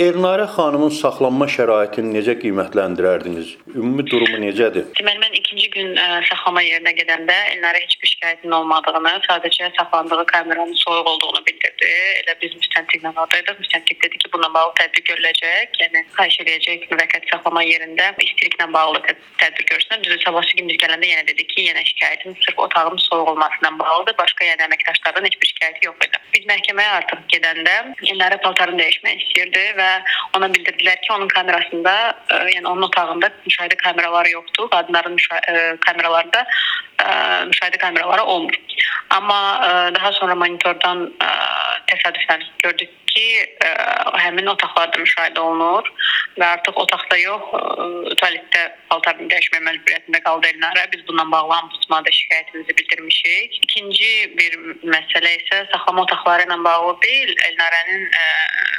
Elnarə 0.00 0.46
xanımın 0.48 0.94
saxlanma 0.96 1.44
şəraitini 1.52 2.14
necə 2.16 2.32
qiymətləndirərdiniz? 2.40 3.50
Ümumi 3.74 4.06
durumu 4.08 4.38
necədir? 4.40 4.86
Deməli 4.96 5.20
mən 5.20 5.34
ikinci 5.36 5.68
gün 5.74 5.90
ə, 6.00 6.06
saxlama 6.30 6.62
yerinə 6.64 6.94
gedəndə 6.96 7.34
Elnarə 7.50 7.82
heç 7.82 7.98
bir 8.00 8.08
şikayətinin 8.14 8.54
olmadığını, 8.56 9.12
sadəcə 9.26 9.68
saxlandığı 9.76 10.24
kameranın 10.32 10.80
soyuq 10.84 11.10
olduğunu 11.12 11.44
bildirdi. 11.44 11.90
Elə 12.32 12.40
biz 12.40 12.54
müstəntiqlə 12.56 13.10
oradayıq. 13.12 13.58
Müstəntiq 13.60 13.98
dedi 14.00 14.18
ki, 14.18 14.28
bununla 14.32 14.48
bağlı 14.54 14.72
tədbir 14.78 15.02
görüləcək. 15.08 15.74
Yəni 15.82 16.00
xahiş 16.16 16.38
edəcək 16.44 16.86
müvəqqəti 16.88 17.28
saxlama 17.28 17.60
yerində 17.66 18.06
istiriklə 18.24 18.68
bağlı 18.72 19.02
tədbir 19.42 19.66
görsün. 19.68 20.00
Düzü 20.04 20.16
sabahsı 20.24 20.56
gün 20.56 20.70
biz 20.70 20.78
gələndə 20.80 21.10
yenə 21.10 21.26
dedi 21.28 21.44
ki, 21.50 21.66
yenə 21.68 21.84
şikayətim 21.90 22.36
sırf 22.46 22.62
otağın 22.64 22.96
soyuq 23.04 23.34
olmasından 23.34 23.78
bağlıdır. 23.78 24.16
Başqa 24.22 24.48
yəni 24.48 24.64
əməkdaşlardan 24.68 25.28
heç 25.28 25.36
bir 25.42 25.52
şikayəti 25.52 25.86
yox 25.88 26.06
idi. 26.08 26.22
Biz 26.36 26.48
məhkəməyə 26.52 26.94
artıq 27.02 27.26
gedəndə 27.34 27.76
Elnarə 28.14 28.40
paltarını 28.46 28.80
dəyişmək 28.80 29.26
istəyirdi 29.26 29.66
və 29.76 29.90
ona 30.38 30.48
bildirdilər 30.54 31.04
ki, 31.04 31.12
onun 31.12 31.28
kamerasında, 31.36 31.94
ə, 32.32 32.40
yəni 32.54 32.66
onun 32.72 32.88
otağında 32.88 33.28
müşahidə 33.44 33.76
kameraları 33.84 34.32
yoxdur. 34.38 34.72
Qadınların 34.72 35.18
müşahidə 35.20 35.76
kameralarında 35.84 36.46
ə, 36.96 37.12
müşahidə 37.52 37.84
kameraları 37.84 38.24
olmur. 38.24 38.56
Amma 39.12 39.40
ə, 39.68 39.70
daha 39.98 40.12
sonra 40.16 40.34
monitordan 40.38 41.10
ə, 41.20 41.31
təsadüfən 41.92 42.44
gördük 42.64 42.90
ki, 43.12 43.26
ə, 43.64 43.70
həmin 44.24 44.48
otaqlarda 44.52 45.00
müşahidə 45.02 45.40
olunur 45.40 45.88
və 46.40 46.48
artıq 46.56 46.78
otaqda 46.80 47.18
yox, 47.20 47.50
ə, 47.58 47.60
tualetdə 48.20 48.62
paltarını 48.90 49.28
dəyişmək 49.32 49.64
məcburiyyətində 49.68 50.22
qaldı 50.26 50.50
Elnarə. 50.52 50.86
Biz 50.94 51.04
bununla 51.08 51.26
bağlı 51.34 51.58
ombudsmana 51.58 52.14
şikayətimizi 52.18 52.76
bildirmişik. 52.78 53.58
İkinci 53.68 54.10
bir 54.38 54.58
məsələ 54.94 55.34
isə 55.40 55.64
saxlama 55.72 56.06
otaqları 56.06 56.48
ilə 56.48 56.58
bağlı 56.64 56.96
deyil, 57.04 57.34
Elnarənin 57.50 58.08
ə, 58.08 58.26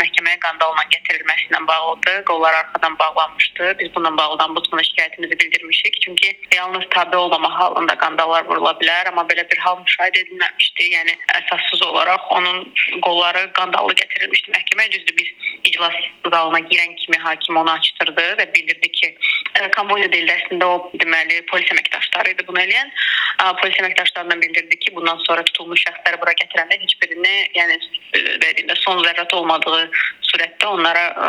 məhkəməyə 0.00 0.38
qandalla 0.44 0.84
gətirilməsi 0.94 1.48
ilə 1.50 1.60
bağlıdır. 1.70 2.24
Qollar 2.30 2.54
arxadan 2.60 2.98
bağlanmışdı. 2.98 3.78
Biz 3.78 3.94
bununla 3.94 4.16
bağlı 4.18 4.44
ombudsmana 4.44 4.82
şikayətimizi 4.88 5.38
bildirmişik. 5.40 6.00
Çünki 6.00 6.40
yalnız 6.56 6.84
tabe 6.90 7.16
olmama 7.16 7.50
halında 7.60 7.98
qandallar 7.98 8.44
vurula 8.48 8.72
bilər, 8.80 9.08
amma 9.08 9.22
belə 9.30 9.44
bir 9.50 9.58
hal 9.64 9.80
müşahidə 9.82 10.22
edilməmişdi. 10.24 10.88
Yəni 10.96 11.16
əsassız 11.40 11.82
olaraq 11.88 12.28
onun 12.38 12.74
qolları 13.06 13.52
qandallı 13.58 13.94
gətirilmişdi 14.02 14.54
məhkəməyə. 14.56 14.92
Düzdür, 14.92 15.16
biz 15.16 15.28
iclas 15.64 15.98
zalına 16.32 16.60
girən 16.70 16.96
kimi 16.96 17.18
hakim 17.18 17.56
onu 17.56 17.70
açdırdı 17.70 18.26
və 18.40 18.54
bildirdi 18.54 18.92
ki, 18.92 19.12
Kambodiya 19.72 20.08
dəhlizində 20.12 20.66
o 20.68 20.90
deməli 21.00 21.40
polis 21.50 21.70
əməkdaşları 21.72 22.34
idi 22.34 22.44
bunu 22.48 22.60
edən. 22.60 22.90
Polis 23.60 23.78
əməkdaşlarından 23.80 24.42
bildirdi 24.42 24.78
ki, 24.78 24.94
bundan 24.96 25.18
sonra 25.24 25.44
tutulmuş 25.48 25.84
şəxsləri 25.86 26.20
bura 26.20 26.34
gətirəndə 26.40 26.78
heç 26.82 26.96
birini, 27.02 27.34
yəni 27.56 27.78
verdiyində 28.14 28.76
son 28.80 29.02
zərrət 29.04 29.34
olmadığı 29.36 29.80
surətdə 30.26 30.68
onlara 30.70 31.04
ə, 31.10 31.28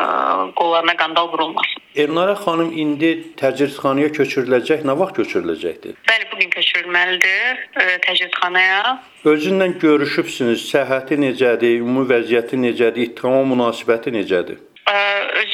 qollarına 0.57 0.95
qandal 0.99 1.29
vurulmasın. 1.31 1.83
Elnarə 1.97 2.35
xanım 2.37 2.71
indi 2.77 3.11
təcridxanaya 3.39 4.11
köçürüləcək, 4.17 4.83
nə 4.87 4.95
vaxt 4.99 5.17
köçürüləcəkdir? 5.19 5.97
Bəli, 6.09 6.29
bu 6.31 6.39
gün 6.41 6.53
köçürülməlidir 6.53 7.61
ə, 7.81 7.87
təcridxanaya. 8.05 8.97
Özünlə 9.33 9.71
görüşübsünüz, 9.81 10.65
səhhəti 10.71 11.19
necədir, 11.23 11.79
ümumi 11.81 12.07
vəziyyəti 12.13 12.59
necədir, 12.61 13.09
ittihama 13.09 13.43
münasibəti 13.53 14.13
necədir? 14.15 14.61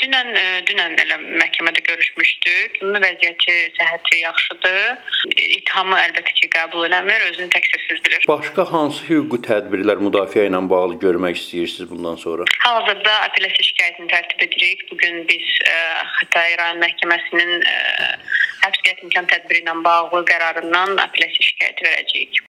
Özü 0.04 0.10
ilə 0.12 0.64
dünən 0.68 0.98
elə 1.00 1.16
məhkəmədə 1.40 1.80
görüşmüşdük. 1.88 2.82
Ümumi 2.82 3.00
vəziyyəti, 3.06 3.54
səhhəti 3.78 4.18
yaxşıdır. 4.20 4.98
İttihamı 5.32 5.96
əlbəttə 5.96 6.34
ki, 6.40 6.50
qəbul 6.52 6.90
eləmir, 6.90 7.24
özünü 7.30 7.48
təqsirsiz 7.56 8.04
bilir. 8.04 8.26
Başqa 8.28 8.66
hansı 8.68 9.06
hüquqi 9.08 9.40
tədbirlər 9.48 10.04
müdafiə 10.04 10.50
ilə 10.50 10.60
bağlı 10.74 11.00
görmək 11.06 11.40
istəyirsiniz 11.40 11.88
bundan 11.94 12.20
sonra? 12.20 12.44
Hal-hazırda 12.66 13.14
apellyasiya 13.30 13.70
şikayətini 13.70 14.12
tərtib 14.12 14.44
edirik. 14.50 14.84
Bu 14.92 15.00
gün 15.00 15.24
biz 15.32 15.48
ə, 15.72 15.78
Xətai 16.18 16.50
rayon 16.60 16.84
məhkəməsinin 16.84 17.64
ə, 17.64 17.78
həbs 18.66 18.84
qəti 18.84 19.08
imkan 19.08 19.32
tədbiri 19.32 19.64
ilə 19.64 19.78
bağlı 19.88 20.26
qərarından 20.28 20.98
apellyasiya 21.06 21.48
şikayəti 21.54 21.88
verəcəyik. 21.88 22.42